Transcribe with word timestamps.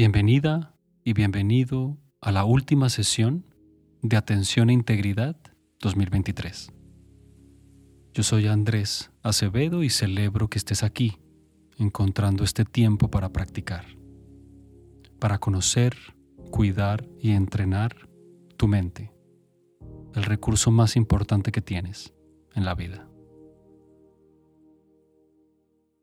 Bienvenida 0.00 0.74
y 1.04 1.12
bienvenido 1.12 1.98
a 2.22 2.32
la 2.32 2.46
última 2.46 2.88
sesión 2.88 3.44
de 4.00 4.16
Atención 4.16 4.70
e 4.70 4.72
Integridad 4.72 5.36
2023. 5.80 6.72
Yo 8.14 8.22
soy 8.22 8.46
Andrés 8.46 9.10
Acevedo 9.22 9.82
y 9.82 9.90
celebro 9.90 10.48
que 10.48 10.56
estés 10.56 10.84
aquí, 10.84 11.18
encontrando 11.76 12.44
este 12.44 12.64
tiempo 12.64 13.10
para 13.10 13.28
practicar, 13.28 13.84
para 15.18 15.36
conocer, 15.36 15.94
cuidar 16.50 17.06
y 17.18 17.32
entrenar 17.32 17.94
tu 18.56 18.68
mente, 18.68 19.12
el 20.14 20.22
recurso 20.22 20.70
más 20.70 20.96
importante 20.96 21.52
que 21.52 21.60
tienes 21.60 22.14
en 22.54 22.64
la 22.64 22.74
vida. 22.74 23.06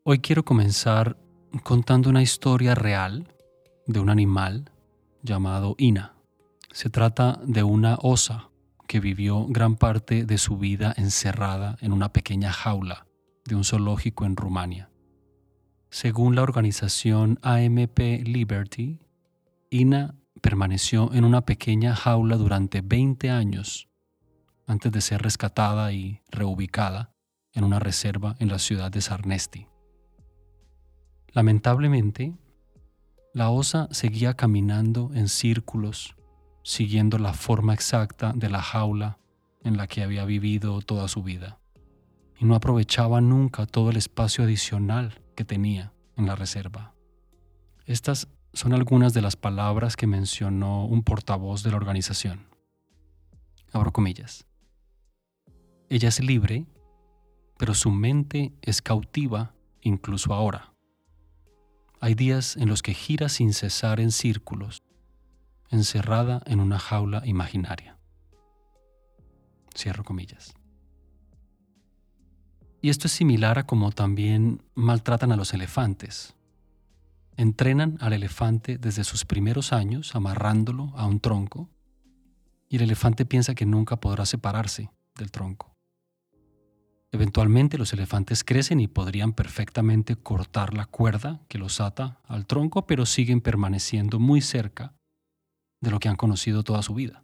Hoy 0.04 0.20
quiero 0.20 0.46
comenzar 0.46 1.18
contando 1.64 2.12
una 2.12 2.22
historia 2.22 2.76
real 2.76 3.34
de 3.88 4.00
un 4.00 4.10
animal 4.10 4.72
llamado 5.24 5.76
Ina. 5.78 6.14
Se 6.72 6.90
trata 6.90 7.40
de 7.44 7.64
una 7.64 7.98
osa 8.02 8.50
que 8.88 9.00
vivió 9.00 9.46
gran 9.48 9.76
parte 9.76 10.26
de 10.26 10.38
su 10.38 10.58
vida 10.58 10.94
encerrada 10.96 11.78
en 11.82 11.94
una 11.94 12.14
pequeña 12.14 12.52
jaula 12.52 13.08
de 13.46 13.56
un 13.56 13.64
zoológico 13.64 14.26
en 14.26 14.36
Rumania. 14.36 14.90
Según 15.90 16.36
la 16.36 16.44
organización 16.44 17.40
AMP 17.42 18.00
Liberty, 18.26 19.00
Ina 19.70 20.16
permaneció 20.42 21.14
en 21.14 21.24
una 21.24 21.42
pequeña 21.42 21.96
jaula 21.96 22.38
durante 22.38 22.82
20 22.82 23.30
años 23.30 23.90
antes 24.68 24.92
de 24.92 25.02
ser 25.02 25.22
rescatada 25.22 25.94
y 25.94 26.22
reubicada 26.30 27.14
en 27.54 27.64
una 27.64 27.80
reserva 27.80 28.36
en 28.40 28.50
la 28.50 28.60
ciudad 28.60 28.92
de 28.92 29.02
Sarnesti. 29.02 29.68
Lamentablemente, 31.32 32.36
la 33.38 33.52
osa 33.52 33.88
seguía 33.92 34.34
caminando 34.34 35.12
en 35.14 35.28
círculos, 35.28 36.16
siguiendo 36.64 37.20
la 37.20 37.34
forma 37.34 37.76
exacta 37.76 38.34
de 38.36 38.50
la 38.50 38.64
jaula 38.64 39.20
en 39.64 39.78
la 39.78 39.86
que 39.86 40.02
había 40.02 40.26
vivido 40.26 40.82
toda 40.82 41.08
su 41.08 41.22
vida, 41.22 41.60
y 42.40 42.46
no 42.46 42.56
aprovechaba 42.56 43.22
nunca 43.22 43.68
todo 43.68 43.92
el 43.92 43.98
espacio 43.98 44.44
adicional 44.44 45.22
que 45.36 45.46
tenía 45.46 45.94
en 46.16 46.26
la 46.26 46.36
reserva. 46.36 46.96
Estas 47.86 48.28
son 48.54 48.74
algunas 48.74 49.14
de 49.14 49.22
las 49.22 49.36
palabras 49.36 49.96
que 49.96 50.08
mencionó 50.08 50.86
un 50.86 51.04
portavoz 51.04 51.62
de 51.62 51.70
la 51.70 51.78
organización. 51.78 52.48
Abro 53.72 53.94
comillas. 53.94 54.48
Ella 55.90 56.10
es 56.10 56.20
libre, 56.24 56.66
pero 57.60 57.76
su 57.76 57.92
mente 57.92 58.52
es 58.64 58.82
cautiva 58.82 59.54
incluso 59.82 60.34
ahora. 60.34 60.74
Hay 62.00 62.14
días 62.14 62.58
en 62.58 62.70
los 62.70 62.82
que 62.82 62.94
gira 62.94 63.28
sin 63.28 63.54
cesar 63.54 64.00
en 64.00 64.12
círculos, 64.12 64.84
encerrada 65.70 66.44
en 66.46 66.60
una 66.60 66.78
jaula 66.78 67.24
imaginaria. 67.26 67.98
Cierro 69.76 70.04
comillas. 70.04 70.54
Y 72.82 72.90
esto 72.90 73.08
es 73.08 73.14
similar 73.14 73.58
a 73.58 73.66
como 73.66 73.92
también 73.92 74.62
maltratan 74.76 75.32
a 75.32 75.36
los 75.36 75.54
elefantes. 75.54 76.36
Entrenan 77.36 77.98
al 78.00 78.14
elefante 78.14 78.78
desde 78.78 79.04
sus 79.04 79.26
primeros 79.26 79.74
años 79.74 80.16
amarrándolo 80.16 80.94
a 80.96 81.08
un 81.08 81.20
tronco 81.20 81.70
y 82.70 82.78
el 82.78 82.84
elefante 82.84 83.26
piensa 83.26 83.56
que 83.56 83.66
nunca 83.66 83.98
podrá 83.98 84.26
separarse 84.26 84.92
del 85.16 85.32
tronco. 85.32 85.77
Eventualmente 87.18 87.80
los 87.80 87.94
elefantes 87.94 88.44
crecen 88.44 88.80
y 88.80 88.88
podrían 88.88 89.34
perfectamente 89.34 90.18
cortar 90.18 90.76
la 90.76 90.86
cuerda 90.86 91.42
que 91.48 91.58
los 91.58 91.82
ata 91.82 92.22
al 92.28 92.46
tronco, 92.46 92.86
pero 92.86 93.08
siguen 93.08 93.42
permaneciendo 93.42 94.20
muy 94.20 94.40
cerca 94.40 94.94
de 95.82 95.90
lo 95.90 96.00
que 96.00 96.10
han 96.10 96.16
conocido 96.16 96.64
toda 96.64 96.84
su 96.84 96.94
vida, 96.94 97.24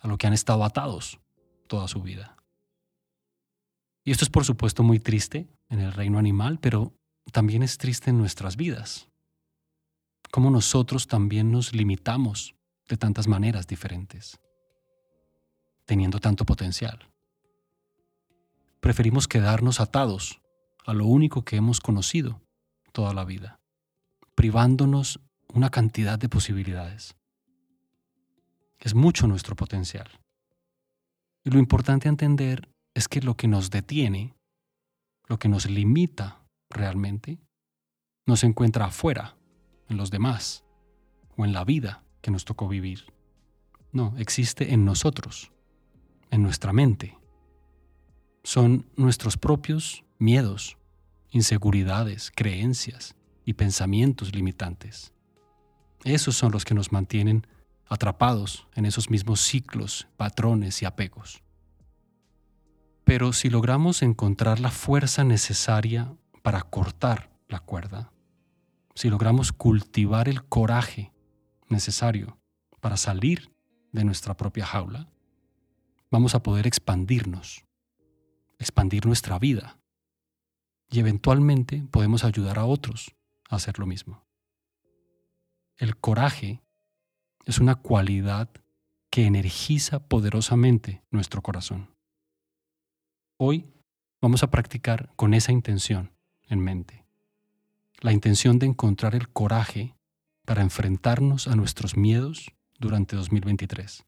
a 0.00 0.08
lo 0.08 0.18
que 0.18 0.26
han 0.26 0.32
estado 0.32 0.64
atados 0.64 1.20
toda 1.68 1.86
su 1.86 2.02
vida. 2.02 2.36
Y 4.02 4.10
esto 4.10 4.24
es 4.24 4.30
por 4.30 4.44
supuesto 4.44 4.82
muy 4.82 4.98
triste 4.98 5.46
en 5.68 5.78
el 5.78 5.92
reino 5.92 6.18
animal, 6.18 6.58
pero 6.58 6.92
también 7.30 7.62
es 7.62 7.78
triste 7.78 8.10
en 8.10 8.18
nuestras 8.18 8.56
vidas. 8.56 9.08
Cómo 10.32 10.50
nosotros 10.50 11.06
también 11.06 11.52
nos 11.52 11.72
limitamos 11.72 12.56
de 12.88 12.96
tantas 12.96 13.28
maneras 13.28 13.68
diferentes, 13.68 14.40
teniendo 15.84 16.18
tanto 16.18 16.44
potencial 16.44 17.10
preferimos 18.80 19.28
quedarnos 19.28 19.80
atados 19.80 20.40
a 20.86 20.94
lo 20.94 21.06
único 21.06 21.44
que 21.44 21.56
hemos 21.56 21.80
conocido 21.80 22.40
toda 22.92 23.14
la 23.14 23.24
vida, 23.24 23.60
privándonos 24.34 25.20
una 25.52 25.70
cantidad 25.70 26.18
de 26.18 26.28
posibilidades. 26.28 27.16
Es 28.78 28.94
mucho 28.94 29.26
nuestro 29.26 29.54
potencial. 29.56 30.08
Y 31.44 31.50
lo 31.50 31.58
importante 31.58 32.08
a 32.08 32.10
entender 32.10 32.68
es 32.94 33.08
que 33.08 33.20
lo 33.20 33.36
que 33.36 33.48
nos 33.48 33.70
detiene, 33.70 34.34
lo 35.26 35.38
que 35.38 35.48
nos 35.48 35.68
limita 35.68 36.42
realmente, 36.68 37.38
no 38.26 38.36
se 38.36 38.46
encuentra 38.46 38.86
afuera, 38.86 39.36
en 39.88 39.96
los 39.96 40.10
demás, 40.10 40.64
o 41.36 41.44
en 41.44 41.52
la 41.52 41.64
vida 41.64 42.04
que 42.20 42.30
nos 42.30 42.44
tocó 42.44 42.68
vivir. 42.68 43.12
No, 43.92 44.14
existe 44.18 44.72
en 44.72 44.84
nosotros, 44.84 45.52
en 46.30 46.42
nuestra 46.42 46.72
mente, 46.72 47.19
son 48.42 48.86
nuestros 48.96 49.36
propios 49.36 50.04
miedos, 50.18 50.76
inseguridades, 51.30 52.32
creencias 52.34 53.14
y 53.44 53.54
pensamientos 53.54 54.34
limitantes. 54.34 55.12
Esos 56.04 56.36
son 56.36 56.52
los 56.52 56.64
que 56.64 56.74
nos 56.74 56.92
mantienen 56.92 57.46
atrapados 57.86 58.66
en 58.74 58.86
esos 58.86 59.10
mismos 59.10 59.40
ciclos, 59.40 60.06
patrones 60.16 60.80
y 60.82 60.86
apegos. 60.86 61.42
Pero 63.04 63.32
si 63.32 63.50
logramos 63.50 64.02
encontrar 64.02 64.60
la 64.60 64.70
fuerza 64.70 65.24
necesaria 65.24 66.14
para 66.42 66.62
cortar 66.62 67.30
la 67.48 67.58
cuerda, 67.58 68.12
si 68.94 69.10
logramos 69.10 69.52
cultivar 69.52 70.28
el 70.28 70.44
coraje 70.44 71.12
necesario 71.68 72.38
para 72.80 72.96
salir 72.96 73.52
de 73.92 74.04
nuestra 74.04 74.36
propia 74.36 74.66
jaula, 74.66 75.08
vamos 76.10 76.34
a 76.34 76.42
poder 76.42 76.66
expandirnos 76.66 77.64
expandir 78.60 79.06
nuestra 79.06 79.38
vida 79.38 79.78
y 80.88 81.00
eventualmente 81.00 81.82
podemos 81.90 82.24
ayudar 82.24 82.58
a 82.58 82.66
otros 82.66 83.16
a 83.48 83.56
hacer 83.56 83.78
lo 83.78 83.86
mismo. 83.86 84.24
El 85.76 85.96
coraje 85.96 86.62
es 87.46 87.58
una 87.58 87.74
cualidad 87.74 88.50
que 89.08 89.24
energiza 89.24 90.06
poderosamente 90.06 91.02
nuestro 91.10 91.42
corazón. 91.42 91.96
Hoy 93.38 93.66
vamos 94.20 94.42
a 94.42 94.50
practicar 94.50 95.10
con 95.16 95.32
esa 95.32 95.52
intención 95.52 96.12
en 96.46 96.60
mente. 96.60 97.06
La 98.00 98.12
intención 98.12 98.58
de 98.58 98.66
encontrar 98.66 99.14
el 99.14 99.30
coraje 99.30 99.96
para 100.44 100.62
enfrentarnos 100.62 101.48
a 101.48 101.56
nuestros 101.56 101.96
miedos 101.96 102.52
durante 102.78 103.16
2023 103.16 104.04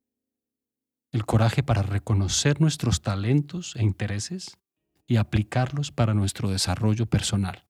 el 1.12 1.26
coraje 1.26 1.62
para 1.62 1.82
reconocer 1.82 2.60
nuestros 2.60 3.02
talentos 3.02 3.76
e 3.76 3.82
intereses 3.82 4.58
y 5.06 5.16
aplicarlos 5.16 5.92
para 5.92 6.14
nuestro 6.14 6.48
desarrollo 6.48 7.06
personal. 7.06 7.66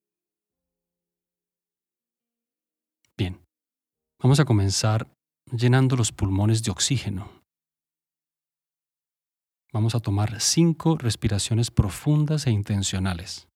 Bien, 3.16 3.44
vamos 4.20 4.38
a 4.38 4.44
comenzar 4.44 5.12
llenando 5.50 5.96
los 5.96 6.12
pulmones 6.12 6.62
de 6.62 6.70
oxígeno. 6.70 7.42
Vamos 9.72 9.94
a 9.94 10.00
tomar 10.00 10.40
cinco 10.40 10.96
respiraciones 10.96 11.70
profundas 11.70 12.46
e 12.46 12.50
intencionales. 12.50 13.48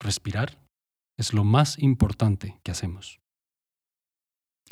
Respirar 0.00 0.58
es 1.16 1.32
lo 1.34 1.44
más 1.44 1.78
importante 1.78 2.58
que 2.64 2.72
hacemos. 2.72 3.20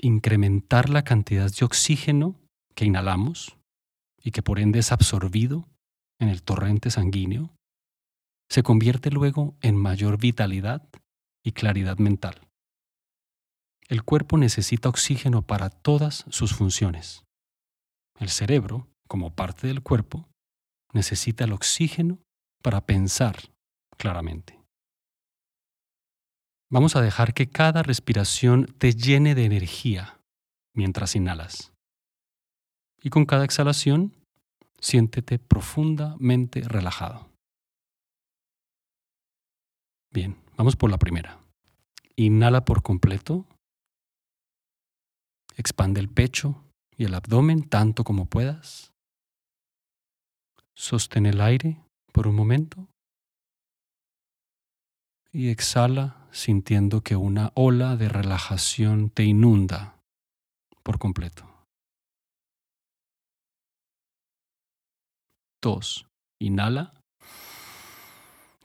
Incrementar 0.01 0.89
la 0.89 1.05
cantidad 1.05 1.51
de 1.51 1.65
oxígeno 1.65 2.42
que 2.75 2.85
inhalamos 2.85 3.57
y 4.23 4.31
que 4.31 4.43
por 4.43 4.59
ende 4.59 4.79
es 4.79 4.93
absorbido 4.93 5.69
en 6.19 6.29
el 6.29 6.43
torrente 6.43 6.91
sanguíneo, 6.91 7.55
se 8.49 8.63
convierte 8.63 9.11
luego 9.11 9.57
en 9.61 9.77
mayor 9.77 10.19
vitalidad 10.19 10.89
y 11.43 11.53
claridad 11.53 11.99
mental. 11.99 12.49
El 13.89 14.05
cuerpo 14.05 14.39
necesita 14.39 14.89
oxígeno 14.89 15.43
para 15.43 15.71
todas 15.71 16.25
sus 16.31 16.55
funciones. 16.55 17.25
El 18.19 18.29
cerebro, 18.29 18.89
como 19.09 19.35
parte 19.35 19.67
del 19.67 19.83
cuerpo, 19.83 20.29
necesita 20.93 21.45
el 21.45 21.53
oxígeno 21.53 22.19
para 22.63 22.87
pensar 22.87 23.37
claramente. 23.99 24.61
Vamos 26.71 26.97
a 26.97 27.03
dejar 27.03 27.35
que 27.35 27.51
cada 27.51 27.83
respiración 27.83 28.67
te 28.79 28.95
llene 28.95 29.35
de 29.35 29.45
energía 29.45 30.21
mientras 30.75 31.17
inhalas 31.17 31.72
y 33.03 33.11
con 33.11 33.27
cada 33.27 33.45
exhalación 33.45 34.15
siéntete 34.81 35.39
profundamente 35.39 36.61
relajado. 36.63 37.29
Bien, 40.13 40.37
vamos 40.57 40.77
por 40.77 40.91
la 40.91 40.99
primera. 40.99 41.39
Inhala 42.17 42.65
por 42.65 42.83
completo 42.83 43.47
Expande 45.57 46.01
el 46.01 46.09
pecho 46.09 46.65
y 46.97 47.05
el 47.05 47.15
abdomen 47.15 47.69
tanto 47.69 48.05
como 48.05 48.27
puedas. 48.27 48.93
Sostén 50.75 51.27
el 51.27 51.41
aire 51.41 51.79
por 52.13 52.27
un 52.27 52.35
momento 52.35 52.89
y 55.31 55.49
exhala 55.49 56.27
sintiendo 56.33 57.03
que 57.03 57.17
una 57.17 57.53
ola 57.55 57.97
de 57.97 58.09
relajación 58.09 59.11
te 59.11 59.25
inunda 59.25 59.99
por 60.83 60.99
completo. 60.99 61.52
2. 65.63 66.07
Inhala. 66.41 66.93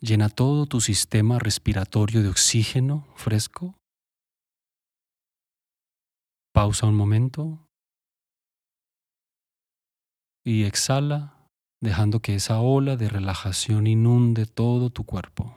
Llena 0.02 0.30
todo 0.30 0.66
tu 0.66 0.82
sistema 0.82 1.38
respiratorio 1.38 2.24
de 2.24 2.30
oxígeno 2.30 3.08
fresco. 3.16 3.76
Pausa 6.54 6.88
un 6.88 6.96
momento. 6.96 7.68
Y 10.44 10.64
exhala, 10.64 11.48
dejando 11.82 12.20
que 12.20 12.36
esa 12.36 12.60
ola 12.62 12.96
de 12.96 13.10
relajación 13.10 13.86
inunde 13.86 14.46
todo 14.48 14.90
tu 14.90 15.06
cuerpo. 15.06 15.54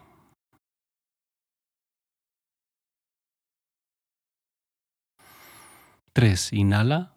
Tres, 6.12 6.52
inhala. 6.52 7.14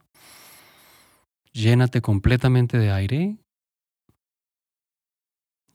Llénate 1.52 2.02
completamente 2.02 2.78
de 2.78 2.92
aire. 2.92 3.43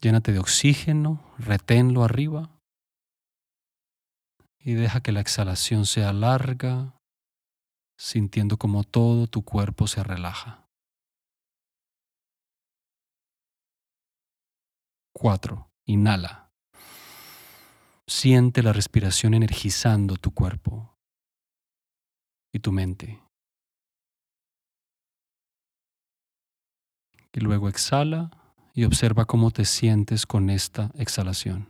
Llénate 0.01 0.33
de 0.33 0.39
oxígeno, 0.39 1.21
reténlo 1.39 2.05
arriba. 2.05 2.51
Y 4.61 4.75
deja 4.75 5.01
que 5.01 5.13
la 5.13 5.21
exhalación 5.21 5.87
sea 5.87 6.13
larga, 6.13 6.95
sintiendo 7.99 8.59
como 8.59 8.85
todo 8.85 9.27
tu 9.27 9.43
cuerpo 9.45 9.89
se 9.89 10.05
relaja. 10.05 10.69
Cuatro, 15.13 15.69
Inhala. 15.85 16.53
Siente 18.07 18.63
la 18.63 18.73
respiración 18.73 19.35
energizando 19.35 20.17
tu 20.17 20.33
cuerpo 20.33 20.97
y 22.53 22.61
tu 22.61 22.71
mente. 22.71 23.21
Y 27.33 27.41
luego 27.41 27.69
exhala 27.69 28.31
y 28.79 28.85
observa 28.85 29.25
cómo 29.25 29.51
te 29.51 29.65
sientes 29.65 30.25
con 30.25 30.51
esta 30.51 30.93
exhalación. 30.95 31.69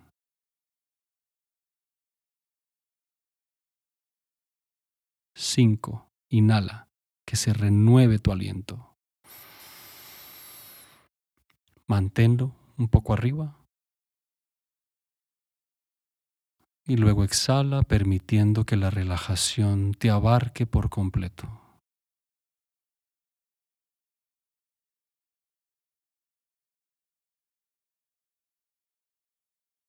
Cinco. 5.34 6.10
Inhala, 6.28 6.90
que 7.26 7.36
se 7.36 7.54
renueve 7.54 8.18
tu 8.18 8.30
aliento. 8.30 8.94
Manténlo 11.86 12.52
un 12.76 12.88
poco 12.88 13.14
arriba. 13.14 13.56
Y 16.86 16.98
luego 16.98 17.24
exhala 17.24 17.84
permitiendo 17.84 18.66
que 18.66 18.76
la 18.76 18.90
relajación 18.90 19.94
te 19.94 20.10
abarque 20.10 20.66
por 20.66 20.90
completo. 20.90 21.67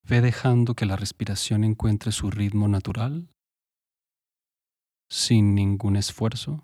Ve 0.10 0.22
dejando 0.22 0.74
que 0.74 0.88
la 0.88 0.96
respiración 0.96 1.64
encuentre 1.64 2.12
su 2.12 2.32
ritmo 2.32 2.68
natural, 2.68 3.30
sin 5.08 5.54
ningún 5.54 5.96
esfuerzo. 5.96 6.64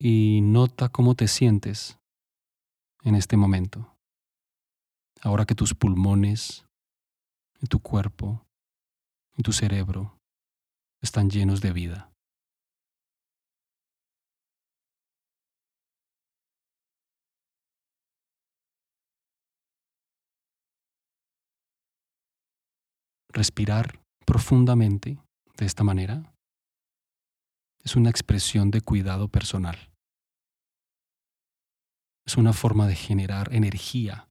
y 0.00 0.40
nota 0.42 0.90
cómo 0.90 1.16
te 1.16 1.26
sientes 1.26 1.98
en 3.02 3.16
este 3.16 3.36
momento. 3.36 3.96
Ahora 5.22 5.44
que 5.44 5.56
tus 5.56 5.74
pulmones, 5.74 6.64
tu 7.68 7.80
cuerpo, 7.80 8.46
y 9.36 9.42
tu 9.42 9.52
cerebro 9.52 10.20
están 11.00 11.30
llenos 11.30 11.60
de 11.60 11.72
vida. 11.72 12.12
Respirar 23.30 24.00
profundamente 24.24 25.18
de 25.56 25.66
esta 25.66 25.84
manera 25.84 26.32
es 27.84 27.96
una 27.96 28.10
expresión 28.10 28.70
de 28.70 28.80
cuidado 28.80 29.28
personal. 29.28 29.90
Es 32.26 32.36
una 32.36 32.52
forma 32.52 32.86
de 32.86 32.94
generar 32.94 33.54
energía 33.54 34.28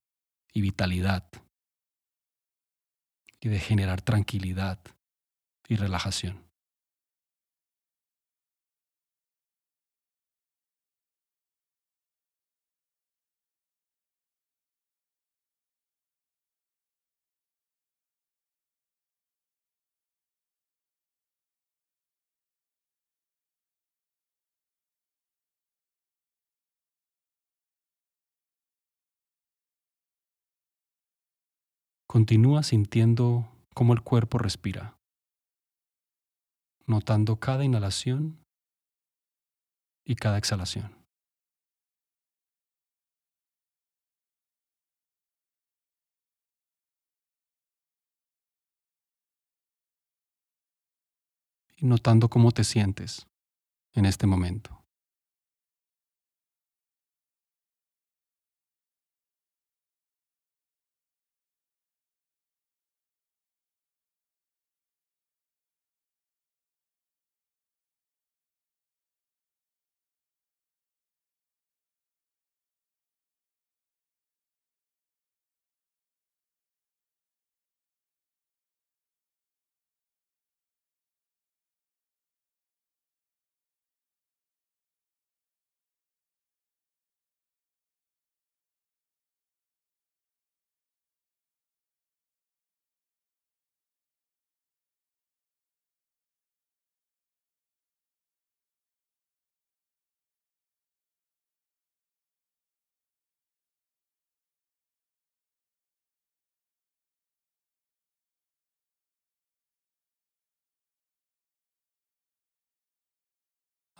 y 0.53 0.61
vitalidad 0.61 1.29
y 3.39 3.49
de 3.49 3.59
generar 3.59 4.01
tranquilidad 4.01 4.79
y 5.67 5.75
relajación. 5.75 6.46
Continúa 32.17 32.63
sintiendo 32.63 33.47
cómo 33.75 33.93
el 33.93 34.01
cuerpo 34.01 34.39
respira, 34.39 34.97
notando 36.87 37.39
cada 37.39 37.63
inhalación 37.63 38.43
y 40.03 40.15
cada 40.15 40.39
exhalación. 40.39 40.95
Y 51.75 51.85
notando 51.85 52.29
cómo 52.29 52.51
te 52.51 52.63
sientes 52.63 53.27
en 53.93 54.07
este 54.07 54.25
momento. 54.25 54.76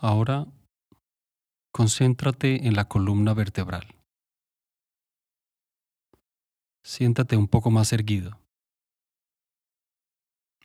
Ahora 0.00 0.46
concéntrate 1.72 2.68
en 2.68 2.76
la 2.76 2.84
columna 2.84 3.34
vertebral. 3.34 3.96
Siéntate 6.84 7.36
un 7.36 7.48
poco 7.48 7.72
más 7.72 7.92
erguido 7.92 8.38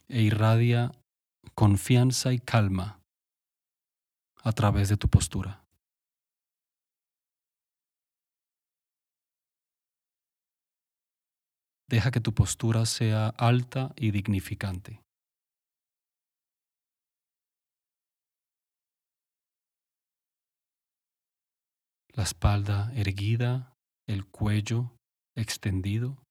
e 0.07 0.21
irradia 0.21 0.91
confianza 1.55 2.31
y 2.31 2.37
calma 2.37 3.01
a 4.43 4.51
través 4.51 4.89
de 4.89 4.97
tu 4.97 5.09
postura. 5.09 5.65
Deja 11.89 12.11
que 12.11 12.21
tu 12.21 12.35
postura 12.35 12.85
sea 12.85 13.29
alta 13.29 13.93
y 13.95 14.11
dignificante. 14.11 15.02
La 22.15 22.21
espalda 22.21 22.91
erguida, 22.93 23.75
el 24.05 24.27
cuello 24.27 24.91
extendido. 25.33 26.23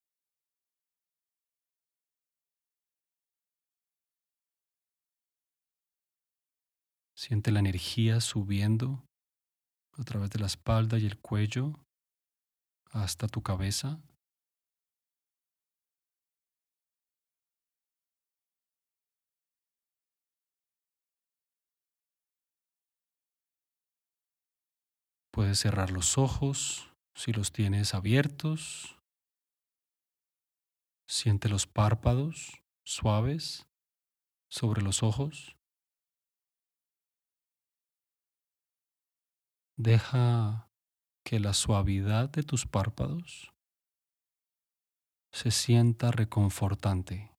Siente 7.17 7.51
la 7.51 7.59
energía 7.59 8.21
subiendo 8.21 9.05
a 9.99 10.05
través 10.05 10.31
de 10.31 10.39
la 10.39 10.47
espalda 10.47 11.01
y 11.01 11.07
el 11.07 11.19
cuello 11.19 11.73
hasta 12.93 13.27
tu 13.27 13.43
cabeza. 13.43 14.01
Puedes 25.43 25.59
cerrar 25.59 25.91
los 25.91 26.19
ojos 26.19 26.89
si 27.17 27.33
los 27.33 27.51
tienes 27.51 27.95
abiertos. 27.95 28.97
Siente 31.09 31.49
los 31.49 31.67
párpados 31.67 32.63
suaves 32.85 33.67
sobre 34.49 34.83
los 34.83 35.03
ojos. 35.03 35.57
Deja 39.77 40.71
que 41.25 41.41
la 41.41 41.55
suavidad 41.55 42.29
de 42.29 42.45
tus 42.45 42.65
párpados 42.65 43.53
se 45.33 45.51
sienta 45.51 46.13
reconfortante. 46.13 47.32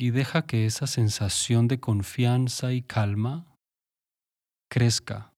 Y 0.00 0.10
deja 0.12 0.46
que 0.46 0.64
esa 0.64 0.86
sensación 0.86 1.68
de 1.68 1.78
confianza 1.78 2.72
y 2.72 2.80
calma 2.80 3.54
crezca 4.70 5.34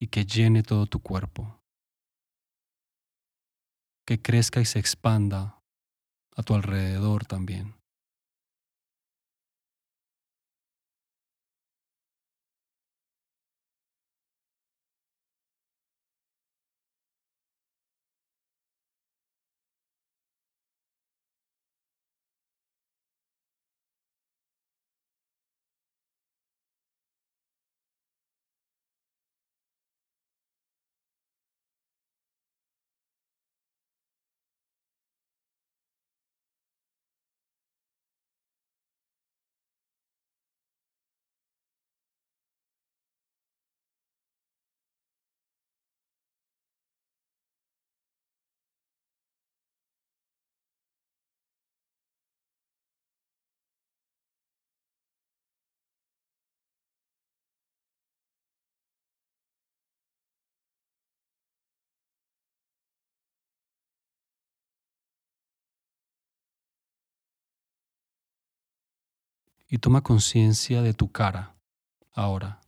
y 0.00 0.06
que 0.06 0.24
llene 0.24 0.62
todo 0.62 0.86
tu 0.86 1.00
cuerpo. 1.00 1.60
Que 4.06 4.22
crezca 4.22 4.60
y 4.60 4.66
se 4.66 4.78
expanda 4.78 5.60
a 6.36 6.42
tu 6.44 6.54
alrededor 6.54 7.24
también. 7.24 7.74
Y 69.72 69.78
toma 69.78 70.02
conciencia 70.02 70.82
de 70.82 70.92
tu 70.92 71.10
cara 71.10 71.56
ahora. 72.12 72.60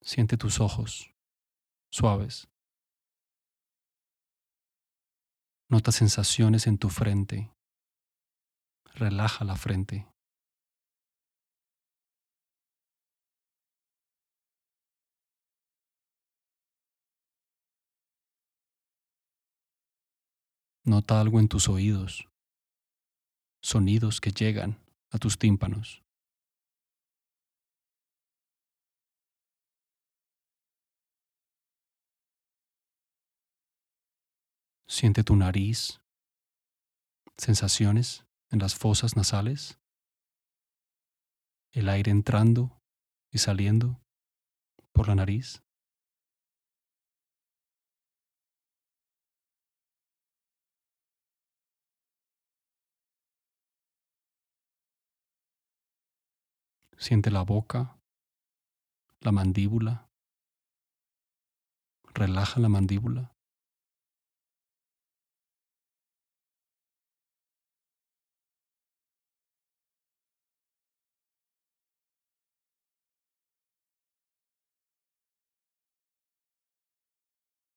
Siente 0.00 0.38
tus 0.38 0.58
ojos 0.58 1.14
suaves. 1.90 2.48
Nota 5.68 5.92
sensaciones 5.92 6.66
en 6.66 6.78
tu 6.78 6.88
frente. 6.88 7.52
Relaja 8.94 9.44
la 9.44 9.56
frente. 9.56 10.06
Nota 20.84 21.20
algo 21.20 21.38
en 21.38 21.48
tus 21.48 21.68
oídos, 21.68 22.30
sonidos 23.60 24.22
que 24.22 24.30
llegan 24.30 24.85
a 25.10 25.18
tus 25.18 25.38
tímpanos. 25.38 26.02
Siente 34.88 35.24
tu 35.24 35.36
nariz, 35.36 36.00
sensaciones 37.36 38.24
en 38.50 38.60
las 38.60 38.74
fosas 38.74 39.16
nasales, 39.16 39.78
el 41.72 41.88
aire 41.88 42.10
entrando 42.10 42.80
y 43.30 43.38
saliendo 43.38 44.00
por 44.92 45.08
la 45.08 45.16
nariz. 45.16 45.65
Siente 56.98 57.30
la 57.30 57.42
boca, 57.42 57.98
la 59.20 59.30
mandíbula. 59.30 60.08
Relaja 62.14 62.58
la 62.58 62.70
mandíbula. 62.70 63.36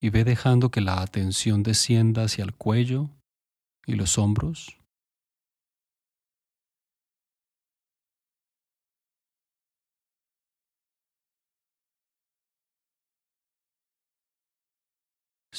Y 0.02 0.08
ve 0.08 0.24
dejando 0.24 0.70
que 0.70 0.80
la 0.80 1.02
atención 1.02 1.62
descienda 1.62 2.24
hacia 2.24 2.44
el 2.44 2.54
cuello 2.54 3.10
y 3.84 3.96
los 3.96 4.16
hombros. 4.16 4.79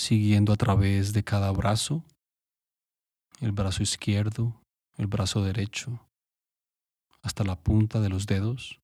Siguiendo 0.01 0.51
a 0.51 0.55
través 0.55 1.13
de 1.13 1.23
cada 1.23 1.51
brazo, 1.51 2.03
el 3.39 3.51
brazo 3.51 3.83
izquierdo, 3.83 4.59
el 4.97 5.05
brazo 5.05 5.43
derecho, 5.43 6.09
hasta 7.21 7.43
la 7.43 7.55
punta 7.61 7.99
de 7.99 8.09
los 8.09 8.25
dedos. 8.25 8.81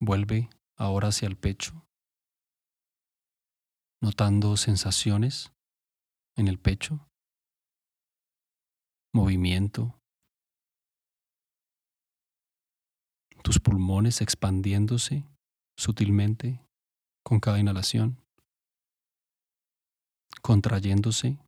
Vuelve 0.00 0.50
ahora 0.74 1.08
hacia 1.08 1.28
el 1.28 1.36
pecho, 1.36 1.86
notando 4.00 4.56
sensaciones 4.56 5.52
en 6.34 6.48
el 6.48 6.58
pecho 6.58 7.07
movimiento, 9.14 9.98
tus 13.42 13.58
pulmones 13.58 14.20
expandiéndose 14.20 15.24
sutilmente 15.78 16.60
con 17.24 17.40
cada 17.40 17.58
inhalación, 17.58 18.18
contrayéndose 20.42 21.38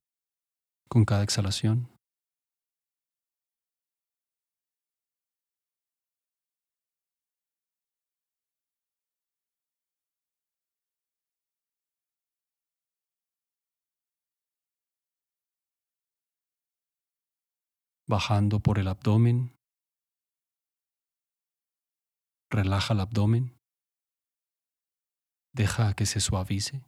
con 0.89 1.05
cada 1.05 1.23
exhalación. 1.23 1.89
Bajando 18.11 18.59
por 18.59 18.79
el 18.81 18.89
abdomen. 18.89 19.57
Relaja 22.51 22.93
el 22.93 23.01
abdomen. 23.01 23.57
Deja 25.55 25.95
que 25.95 26.07
se 26.07 26.21
suavice 26.21 26.85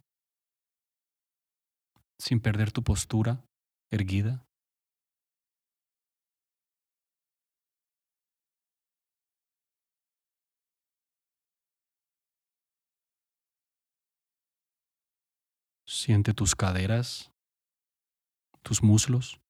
sin 2.19 2.41
perder 2.41 2.71
tu 2.71 2.83
postura 2.83 3.45
erguida. 3.89 4.45
Siente 15.85 16.33
tus 16.33 16.55
caderas, 16.55 17.31
tus 18.61 18.83
muslos. 18.83 19.42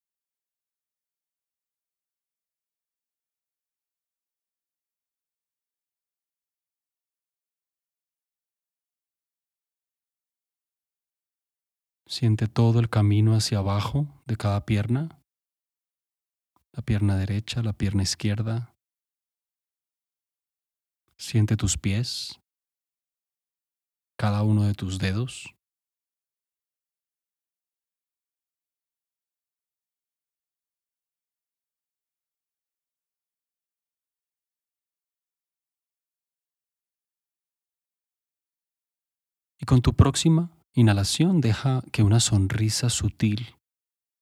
Siente 12.13 12.47
todo 12.47 12.79
el 12.79 12.91
camino 12.91 13.33
hacia 13.33 13.57
abajo 13.57 14.05
de 14.27 14.37
cada 14.37 14.67
pierna, 14.67 15.19
la 16.71 16.83
pierna 16.83 17.17
derecha, 17.17 17.63
la 17.63 17.73
pierna 17.73 18.03
izquierda. 18.03 18.75
Siente 21.17 21.57
tus 21.57 21.75
pies, 21.75 22.39
cada 24.15 24.43
uno 24.43 24.61
de 24.65 24.75
tus 24.75 24.99
dedos. 24.99 25.55
Y 39.59 39.65
con 39.65 39.81
tu 39.81 39.95
próxima 39.95 40.51
Inhalación 40.75 41.39
deja 41.39 41.83
que 41.91 42.01
una 42.01 42.19
sonrisa 42.19 42.89
sutil 42.89 43.57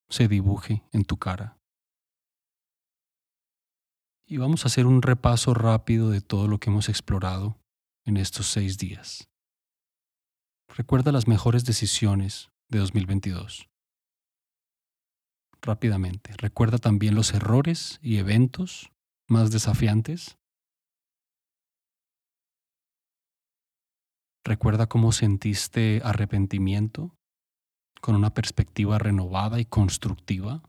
se 0.09 0.27
dibuje 0.27 0.83
en 0.91 1.05
tu 1.05 1.15
cara. 1.15 1.57
Y 4.25 4.35
vamos 4.35 4.65
a 4.65 4.67
hacer 4.67 4.85
un 4.85 5.01
repaso 5.01 5.53
rápido 5.53 6.09
de 6.09 6.19
todo 6.19 6.49
lo 6.49 6.59
que 6.59 6.69
hemos 6.69 6.89
explorado 6.89 7.57
en 8.03 8.17
estos 8.17 8.47
seis 8.47 8.77
días. 8.77 9.29
Recuerda 10.67 11.13
las 11.13 11.25
mejores 11.25 11.63
decisiones 11.63 12.51
de 12.67 12.79
2022. 12.79 13.69
Rápidamente, 15.61 16.33
recuerda 16.35 16.79
también 16.79 17.15
los 17.15 17.33
errores 17.33 17.97
y 18.01 18.17
eventos 18.17 18.91
más 19.29 19.51
desafiantes 19.51 20.37
Recuerda 24.43 24.87
cómo 24.87 25.11
sentiste 25.11 26.01
arrepentimiento 26.03 27.15
con 28.01 28.15
una 28.15 28.33
perspectiva 28.33 28.97
renovada 28.97 29.59
y 29.59 29.65
constructiva. 29.65 30.63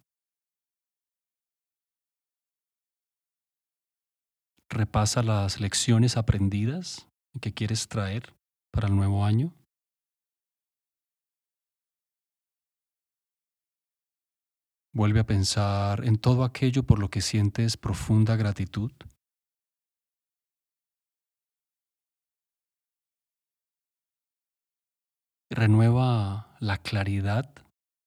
Repasa 4.68 5.22
las 5.22 5.60
lecciones 5.60 6.18
aprendidas 6.18 7.08
que 7.40 7.54
quieres 7.54 7.88
traer 7.88 8.34
para 8.70 8.88
el 8.88 8.96
nuevo 8.96 9.24
año. 9.24 9.54
Vuelve 14.94 15.20
a 15.20 15.26
pensar 15.26 16.04
en 16.04 16.18
todo 16.18 16.44
aquello 16.44 16.82
por 16.82 16.98
lo 16.98 17.08
que 17.08 17.22
sientes 17.22 17.78
profunda 17.78 18.36
gratitud. 18.36 18.92
Renueva 25.54 26.56
la 26.60 26.78
claridad 26.78 27.52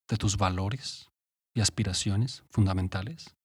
de 0.10 0.18
tus 0.18 0.38
valores 0.38 1.12
y 1.54 1.62
aspiraciones 1.62 2.44
fundamentales. 2.50 3.36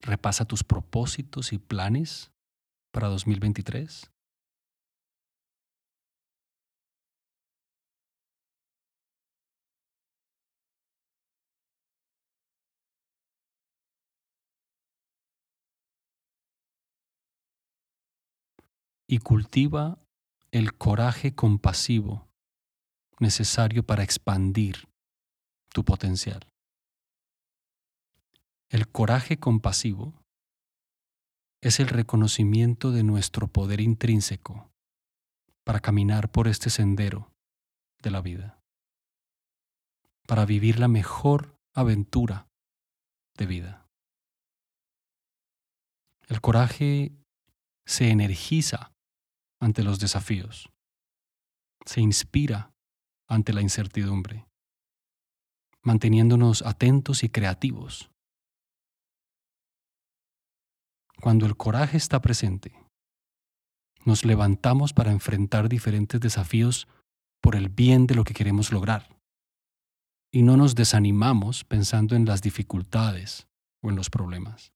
Repasa 0.00 0.44
tus 0.44 0.64
propósitos 0.64 1.52
y 1.52 1.58
planes 1.58 2.30
para 2.92 3.08
2023. 3.08 4.11
Y 19.12 19.18
cultiva 19.18 19.98
el 20.52 20.72
coraje 20.72 21.34
compasivo 21.34 22.30
necesario 23.20 23.82
para 23.84 24.02
expandir 24.02 24.88
tu 25.68 25.84
potencial. 25.84 26.50
El 28.70 28.88
coraje 28.88 29.38
compasivo 29.38 30.14
es 31.60 31.78
el 31.78 31.88
reconocimiento 31.88 32.90
de 32.90 33.02
nuestro 33.02 33.48
poder 33.48 33.82
intrínseco 33.82 34.72
para 35.62 35.80
caminar 35.80 36.32
por 36.32 36.48
este 36.48 36.70
sendero 36.70 37.30
de 38.02 38.10
la 38.12 38.22
vida, 38.22 38.62
para 40.26 40.46
vivir 40.46 40.78
la 40.78 40.88
mejor 40.88 41.54
aventura 41.74 42.48
de 43.36 43.44
vida. 43.44 43.86
El 46.28 46.40
coraje 46.40 47.12
se 47.84 48.08
energiza 48.08 48.91
ante 49.62 49.84
los 49.84 50.00
desafíos. 50.00 50.68
Se 51.86 52.00
inspira 52.00 52.72
ante 53.28 53.52
la 53.52 53.62
incertidumbre, 53.62 54.44
manteniéndonos 55.84 56.62
atentos 56.62 57.22
y 57.22 57.28
creativos. 57.28 58.10
Cuando 61.20 61.46
el 61.46 61.56
coraje 61.56 61.96
está 61.96 62.20
presente, 62.20 62.76
nos 64.04 64.24
levantamos 64.24 64.92
para 64.92 65.12
enfrentar 65.12 65.68
diferentes 65.68 66.20
desafíos 66.20 66.88
por 67.40 67.54
el 67.54 67.68
bien 67.68 68.08
de 68.08 68.16
lo 68.16 68.24
que 68.24 68.34
queremos 68.34 68.72
lograr. 68.72 69.16
Y 70.32 70.42
no 70.42 70.56
nos 70.56 70.74
desanimamos 70.74 71.62
pensando 71.62 72.16
en 72.16 72.24
las 72.24 72.42
dificultades 72.42 73.46
o 73.80 73.90
en 73.90 73.96
los 73.96 74.10
problemas. 74.10 74.72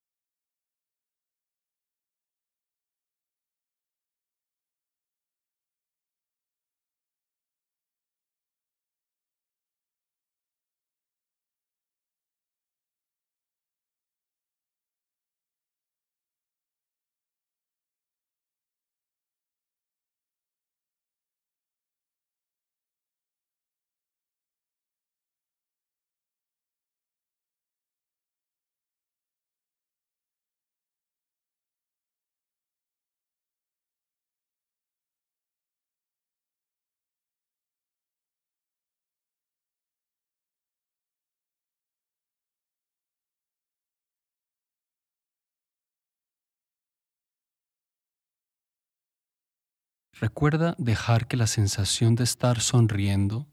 Recuerda 50.19 50.75
dejar 50.79 51.29
que 51.29 51.37
la 51.37 51.47
sensación 51.47 52.15
de 52.15 52.25
estar 52.25 52.61
sonriendo 52.61 53.47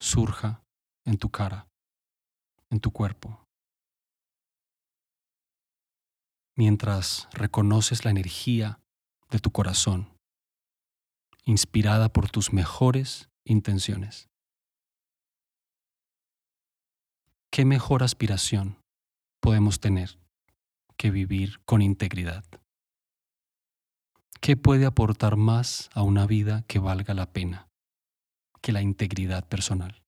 surja 0.00 0.62
en 1.04 1.18
tu 1.18 1.30
cara, 1.30 1.66
en 2.70 2.78
tu 2.78 2.92
cuerpo. 2.92 3.44
Mientras 6.56 7.28
reconoces 7.32 8.04
la 8.04 8.12
energía 8.12 8.78
de 9.30 9.40
tu 9.40 9.50
corazón, 9.50 10.08
inspirada 11.44 12.08
por 12.08 12.30
tus 12.30 12.52
mejores 12.52 13.28
intenciones. 13.44 14.28
¿Qué 17.50 17.64
mejor 17.64 18.04
aspiración 18.04 18.78
podemos 19.40 19.80
tener 19.80 20.20
que 20.96 21.10
vivir 21.10 21.58
con 21.64 21.82
integridad? 21.82 22.44
¿Qué 24.40 24.56
puede 24.56 24.86
aportar 24.86 25.36
más 25.36 25.90
a 25.94 26.02
una 26.02 26.26
vida 26.26 26.64
que 26.66 26.78
valga 26.78 27.14
la 27.14 27.32
pena 27.32 27.68
que 28.60 28.72
la 28.72 28.82
integridad 28.82 29.48
personal? 29.48 30.05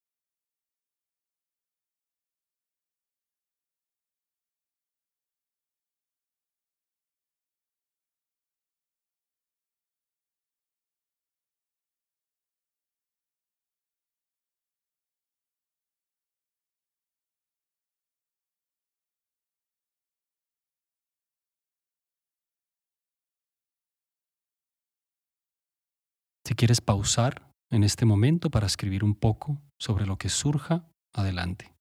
Quieres 26.58 26.80
pausar 26.80 27.54
en 27.70 27.84
este 27.84 28.04
momento 28.04 28.50
para 28.50 28.66
escribir 28.66 29.04
un 29.04 29.14
poco 29.14 29.62
sobre 29.78 30.06
lo 30.06 30.18
que 30.18 30.28
surja, 30.28 30.90
adelante. 31.12 31.72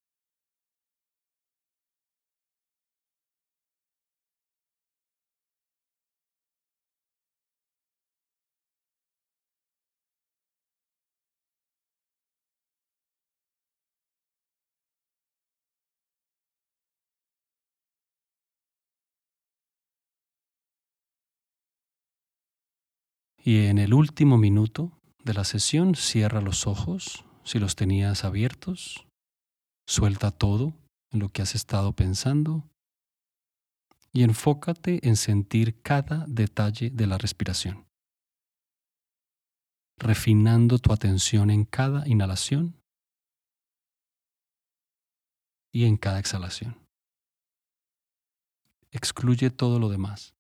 Y 23.48 23.68
en 23.68 23.78
el 23.78 23.94
último 23.94 24.38
minuto 24.38 24.92
de 25.24 25.34
la 25.34 25.46
sesión 25.46 25.96
cierra 25.96 26.42
los 26.42 26.68
ojos 26.68 27.24
si 27.46 27.60
los 27.60 27.78
tenías 27.78 28.26
abiertos, 28.26 29.08
suelta 29.88 30.32
todo 30.32 30.74
en 31.12 31.20
lo 31.22 31.30
que 31.30 31.44
has 31.44 31.56
estado 31.56 31.94
pensando 31.94 32.70
y 34.12 34.24
enfócate 34.24 35.00
en 35.08 35.16
sentir 35.16 35.82
cada 35.82 36.26
detalle 36.28 36.90
de 36.90 37.08
la 37.08 37.18
respiración, 37.18 37.88
refinando 39.98 40.78
tu 40.78 40.92
atención 40.92 41.50
en 41.50 41.64
cada 41.64 42.06
inhalación 42.06 42.76
y 45.72 45.86
en 45.86 45.96
cada 45.96 46.20
exhalación. 46.20 46.86
Excluye 48.92 49.52
todo 49.52 49.80
lo 49.80 49.88
demás. 49.88 50.37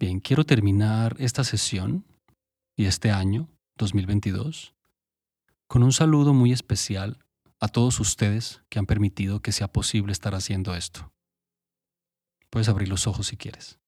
Bien, 0.00 0.20
quiero 0.20 0.44
terminar 0.44 1.16
esta 1.18 1.42
sesión 1.42 2.04
y 2.76 2.84
este 2.84 3.10
año 3.10 3.48
2022 3.78 4.76
con 5.66 5.82
un 5.82 5.92
saludo 5.92 6.32
muy 6.32 6.52
especial 6.52 7.18
a 7.58 7.66
todos 7.66 7.98
ustedes 7.98 8.62
que 8.68 8.78
han 8.78 8.86
permitido 8.86 9.42
que 9.42 9.50
sea 9.50 9.66
posible 9.66 10.12
estar 10.12 10.36
haciendo 10.36 10.76
esto. 10.76 11.12
Puedes 12.48 12.68
abrir 12.68 12.88
los 12.88 13.08
ojos 13.08 13.26
si 13.26 13.36
quieres. 13.36 13.80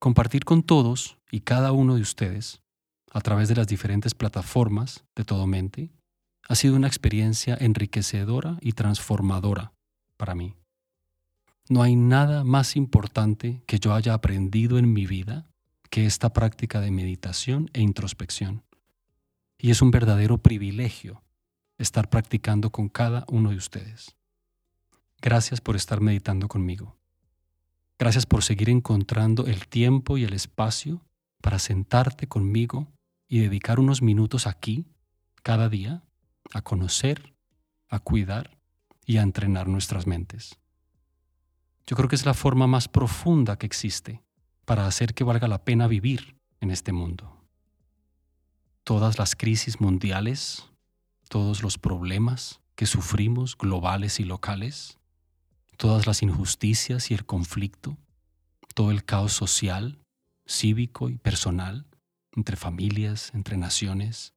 Compartir 0.00 0.44
con 0.44 0.64
todos 0.64 1.16
y 1.30 1.42
cada 1.42 1.70
uno 1.70 1.94
de 1.94 2.02
ustedes 2.02 2.60
a 3.12 3.20
través 3.20 3.48
de 3.48 3.54
las 3.54 3.68
diferentes 3.68 4.14
plataformas 4.14 5.04
de 5.14 5.24
Todo 5.24 5.46
Mente 5.46 5.92
ha 6.48 6.56
sido 6.56 6.74
una 6.74 6.88
experiencia 6.88 7.56
enriquecedora 7.60 8.58
y 8.60 8.72
transformadora 8.72 9.74
para 10.16 10.34
mí. 10.34 10.59
No 11.70 11.84
hay 11.84 11.94
nada 11.94 12.42
más 12.42 12.74
importante 12.74 13.62
que 13.64 13.78
yo 13.78 13.94
haya 13.94 14.12
aprendido 14.12 14.76
en 14.76 14.92
mi 14.92 15.06
vida 15.06 15.46
que 15.88 16.04
esta 16.04 16.32
práctica 16.32 16.80
de 16.80 16.90
meditación 16.90 17.70
e 17.72 17.80
introspección. 17.80 18.64
Y 19.56 19.70
es 19.70 19.80
un 19.80 19.92
verdadero 19.92 20.38
privilegio 20.38 21.22
estar 21.78 22.10
practicando 22.10 22.70
con 22.70 22.88
cada 22.88 23.24
uno 23.28 23.50
de 23.50 23.56
ustedes. 23.56 24.16
Gracias 25.22 25.60
por 25.60 25.76
estar 25.76 26.00
meditando 26.00 26.48
conmigo. 26.48 26.96
Gracias 28.00 28.26
por 28.26 28.42
seguir 28.42 28.68
encontrando 28.68 29.46
el 29.46 29.68
tiempo 29.68 30.18
y 30.18 30.24
el 30.24 30.32
espacio 30.32 31.06
para 31.40 31.60
sentarte 31.60 32.26
conmigo 32.26 32.88
y 33.28 33.38
dedicar 33.38 33.78
unos 33.78 34.02
minutos 34.02 34.48
aquí, 34.48 34.86
cada 35.44 35.68
día, 35.68 36.02
a 36.52 36.62
conocer, 36.62 37.32
a 37.88 38.00
cuidar 38.00 38.58
y 39.06 39.18
a 39.18 39.22
entrenar 39.22 39.68
nuestras 39.68 40.08
mentes. 40.08 40.58
Yo 41.86 41.96
creo 41.96 42.08
que 42.08 42.16
es 42.16 42.26
la 42.26 42.34
forma 42.34 42.66
más 42.66 42.88
profunda 42.88 43.58
que 43.58 43.66
existe 43.66 44.22
para 44.64 44.86
hacer 44.86 45.14
que 45.14 45.24
valga 45.24 45.48
la 45.48 45.64
pena 45.64 45.88
vivir 45.88 46.36
en 46.60 46.70
este 46.70 46.92
mundo. 46.92 47.36
Todas 48.84 49.18
las 49.18 49.34
crisis 49.34 49.80
mundiales, 49.80 50.68
todos 51.28 51.62
los 51.62 51.78
problemas 51.78 52.60
que 52.76 52.86
sufrimos 52.86 53.56
globales 53.58 54.20
y 54.20 54.24
locales, 54.24 54.98
todas 55.76 56.06
las 56.06 56.22
injusticias 56.22 57.10
y 57.10 57.14
el 57.14 57.26
conflicto, 57.26 57.96
todo 58.74 58.90
el 58.90 59.04
caos 59.04 59.32
social, 59.32 59.98
cívico 60.46 61.08
y 61.08 61.18
personal, 61.18 61.86
entre 62.36 62.56
familias, 62.56 63.32
entre 63.34 63.56
naciones, 63.56 64.34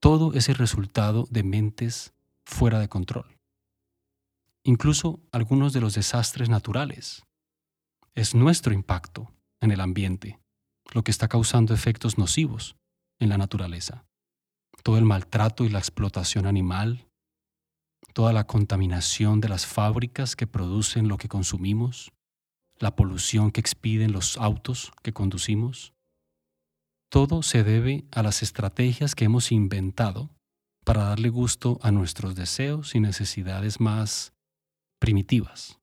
todo 0.00 0.34
es 0.34 0.48
el 0.48 0.56
resultado 0.56 1.26
de 1.30 1.42
mentes 1.42 2.12
fuera 2.44 2.78
de 2.78 2.88
control 2.88 3.33
incluso 4.64 5.20
algunos 5.30 5.72
de 5.72 5.80
los 5.80 5.94
desastres 5.94 6.48
naturales. 6.48 7.22
Es 8.14 8.34
nuestro 8.34 8.72
impacto 8.72 9.30
en 9.60 9.70
el 9.70 9.80
ambiente 9.80 10.40
lo 10.92 11.04
que 11.04 11.10
está 11.10 11.28
causando 11.28 11.74
efectos 11.74 12.18
nocivos 12.18 12.76
en 13.18 13.28
la 13.28 13.38
naturaleza. 13.38 14.06
Todo 14.82 14.98
el 14.98 15.04
maltrato 15.04 15.64
y 15.64 15.68
la 15.68 15.78
explotación 15.78 16.46
animal, 16.46 17.08
toda 18.12 18.32
la 18.32 18.46
contaminación 18.46 19.40
de 19.40 19.48
las 19.48 19.66
fábricas 19.66 20.36
que 20.36 20.46
producen 20.46 21.08
lo 21.08 21.16
que 21.16 21.28
consumimos, 21.28 22.12
la 22.78 22.96
polución 22.96 23.50
que 23.50 23.60
expiden 23.60 24.12
los 24.12 24.36
autos 24.36 24.92
que 25.02 25.12
conducimos, 25.12 25.94
todo 27.08 27.42
se 27.42 27.62
debe 27.62 28.04
a 28.10 28.22
las 28.22 28.42
estrategias 28.42 29.14
que 29.14 29.24
hemos 29.24 29.52
inventado 29.52 30.30
para 30.84 31.04
darle 31.04 31.28
gusto 31.30 31.78
a 31.82 31.90
nuestros 31.90 32.34
deseos 32.34 32.94
y 32.94 33.00
necesidades 33.00 33.80
más 33.80 34.33
primitivas. 34.98 35.78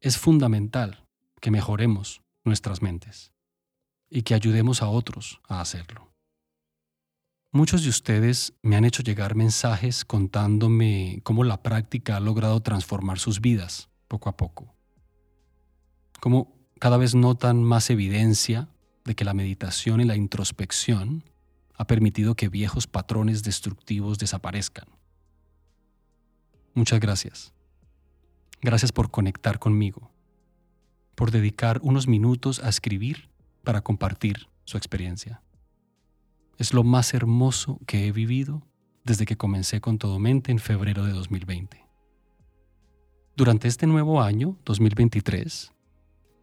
Es 0.00 0.18
fundamental 0.18 1.06
que 1.40 1.50
mejoremos 1.50 2.22
nuestras 2.44 2.82
mentes 2.82 3.32
y 4.10 4.22
que 4.22 4.34
ayudemos 4.34 4.82
a 4.82 4.88
otros 4.88 5.40
a 5.48 5.60
hacerlo. 5.60 6.12
Muchos 7.52 7.84
de 7.84 7.88
ustedes 7.88 8.52
me 8.62 8.74
han 8.74 8.84
hecho 8.84 9.02
llegar 9.02 9.36
mensajes 9.36 10.04
contándome 10.04 11.20
cómo 11.22 11.44
la 11.44 11.62
práctica 11.62 12.16
ha 12.16 12.20
logrado 12.20 12.60
transformar 12.60 13.20
sus 13.20 13.40
vidas 13.40 13.88
poco 14.08 14.28
a 14.28 14.36
poco. 14.36 14.74
Cómo 16.20 16.52
cada 16.80 16.96
vez 16.96 17.14
notan 17.14 17.62
más 17.62 17.90
evidencia 17.90 18.68
de 19.04 19.14
que 19.14 19.24
la 19.24 19.34
meditación 19.34 20.00
y 20.00 20.04
la 20.04 20.16
introspección 20.16 21.22
ha 21.76 21.86
permitido 21.86 22.34
que 22.34 22.48
viejos 22.48 22.86
patrones 22.86 23.42
destructivos 23.42 24.18
desaparezcan. 24.18 24.88
Muchas 26.74 27.00
gracias. 27.00 27.53
Gracias 28.64 28.92
por 28.92 29.10
conectar 29.10 29.58
conmigo, 29.58 30.10
por 31.14 31.30
dedicar 31.30 31.80
unos 31.82 32.08
minutos 32.08 32.64
a 32.64 32.70
escribir 32.70 33.28
para 33.62 33.82
compartir 33.82 34.48
su 34.64 34.78
experiencia. 34.78 35.42
Es 36.56 36.72
lo 36.72 36.82
más 36.82 37.12
hermoso 37.12 37.78
que 37.86 38.06
he 38.06 38.12
vivido 38.12 38.66
desde 39.04 39.26
que 39.26 39.36
comencé 39.36 39.82
con 39.82 39.98
Todo 39.98 40.18
Mente 40.18 40.50
en 40.50 40.60
febrero 40.60 41.04
de 41.04 41.12
2020. 41.12 41.84
Durante 43.36 43.68
este 43.68 43.86
nuevo 43.86 44.22
año, 44.22 44.56
2023, 44.64 45.70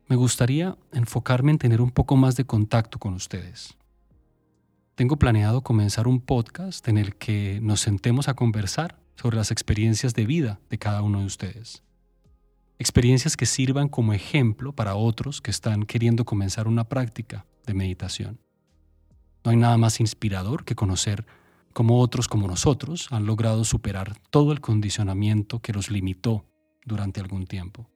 me 0.08 0.16
gustaría 0.16 0.78
enfocarme 0.94 1.54
en 1.54 1.58
tener 1.58 1.82
un 1.82 1.90
poco 1.90 2.18
más 2.18 2.36
de 2.36 2.46
contacto 2.46 3.00
con 3.00 3.16
ustedes. 3.16 3.76
Tengo 4.94 5.18
planeado 5.18 5.64
comenzar 5.64 6.08
un 6.08 6.22
podcast 6.22 6.88
en 6.88 7.00
el 7.00 7.16
que 7.16 7.58
nos 7.64 7.80
sentemos 7.80 8.28
a 8.28 8.36
conversar 8.36 9.00
sobre 9.16 9.38
las 9.38 9.50
experiencias 9.50 10.14
de 10.14 10.28
vida 10.28 10.60
de 10.70 10.78
cada 10.78 11.02
uno 11.02 11.22
de 11.22 11.26
ustedes. 11.26 11.82
Experiencias 12.82 13.38
que 13.38 13.46
sirvan 13.46 13.90
como 13.90 14.12
ejemplo 14.12 14.74
para 14.74 14.96
otros 14.96 15.40
que 15.40 15.52
están 15.52 15.84
queriendo 15.84 16.26
comenzar 16.26 16.68
una 16.68 16.86
práctica 16.90 17.46
de 17.68 17.76
meditación. 17.76 18.40
No 19.46 19.52
hay 19.52 19.58
nada 19.58 19.78
más 19.78 20.00
inspirador 20.00 20.66
que 20.66 20.74
conocer 20.74 21.28
cómo 21.74 22.00
otros 22.00 22.28
como 22.28 22.48
nosotros 22.48 23.08
han 23.12 23.28
logrado 23.28 23.66
superar 23.66 24.18
todo 24.32 24.52
el 24.52 24.62
condicionamiento 24.62 25.60
que 25.60 25.74
los 25.74 25.92
limitó 25.92 26.44
durante 26.84 27.22
algún 27.22 27.46
tiempo. 27.46 27.88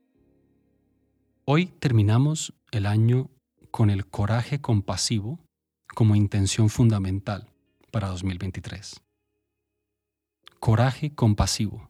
Hoy 1.45 1.65
terminamos 1.65 2.53
el 2.69 2.85
año 2.85 3.31
con 3.71 3.89
el 3.89 4.05
coraje 4.05 4.61
compasivo 4.61 5.39
como 5.95 6.15
intención 6.15 6.69
fundamental 6.69 7.49
para 7.89 8.09
2023. 8.09 9.01
Coraje 10.59 11.15
compasivo. 11.15 11.89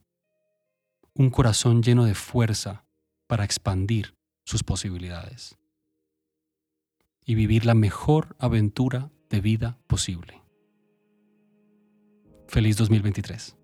Un 1.14 1.30
corazón 1.30 1.84
lleno 1.84 2.06
de 2.06 2.16
fuerza 2.16 2.85
para 3.28 3.44
expandir 3.44 4.16
sus 4.44 4.64
posibilidades 4.64 5.58
y 7.26 7.36
vivir 7.36 7.66
la 7.66 7.74
mejor 7.74 8.36
aventura 8.40 9.12
de 9.30 9.42
vida 9.42 9.80
posible. 9.88 10.42
Feliz 12.48 12.78
2023. 12.78 13.58